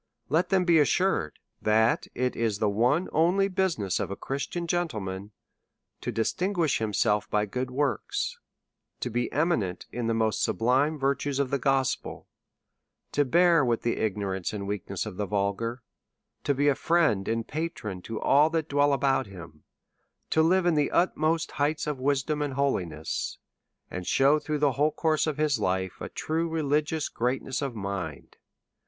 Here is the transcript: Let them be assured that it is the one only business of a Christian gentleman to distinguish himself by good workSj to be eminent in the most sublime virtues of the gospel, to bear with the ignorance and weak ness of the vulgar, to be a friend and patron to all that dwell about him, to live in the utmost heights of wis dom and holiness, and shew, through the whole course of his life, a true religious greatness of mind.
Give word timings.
Let 0.29 0.49
them 0.49 0.65
be 0.65 0.79
assured 0.79 1.37
that 1.61 2.07
it 2.15 2.35
is 2.35 2.57
the 2.57 2.67
one 2.71 3.07
only 3.13 3.47
business 3.47 3.99
of 3.99 4.09
a 4.09 4.15
Christian 4.15 4.65
gentleman 4.65 5.29
to 6.01 6.11
distinguish 6.11 6.79
himself 6.79 7.29
by 7.29 7.45
good 7.45 7.67
workSj 7.67 8.37
to 9.01 9.09
be 9.11 9.31
eminent 9.31 9.85
in 9.91 10.07
the 10.07 10.15
most 10.15 10.41
sublime 10.41 10.97
virtues 10.97 11.37
of 11.37 11.51
the 11.51 11.59
gospel, 11.59 12.27
to 13.11 13.23
bear 13.23 13.63
with 13.63 13.83
the 13.83 13.97
ignorance 13.97 14.53
and 14.53 14.65
weak 14.67 14.89
ness 14.89 15.05
of 15.05 15.17
the 15.17 15.27
vulgar, 15.27 15.83
to 16.45 16.55
be 16.55 16.67
a 16.67 16.73
friend 16.73 17.27
and 17.27 17.47
patron 17.47 18.01
to 18.01 18.19
all 18.19 18.49
that 18.49 18.67
dwell 18.69 18.93
about 18.93 19.27
him, 19.27 19.65
to 20.31 20.41
live 20.41 20.65
in 20.65 20.73
the 20.73 20.89
utmost 20.89 21.51
heights 21.51 21.85
of 21.85 21.99
wis 21.99 22.23
dom 22.23 22.41
and 22.41 22.55
holiness, 22.55 23.37
and 23.91 24.07
shew, 24.07 24.39
through 24.39 24.57
the 24.57 24.71
whole 24.71 24.91
course 24.91 25.27
of 25.27 25.37
his 25.37 25.59
life, 25.59 26.01
a 26.01 26.09
true 26.09 26.49
religious 26.49 27.07
greatness 27.07 27.61
of 27.61 27.75
mind. 27.75 28.37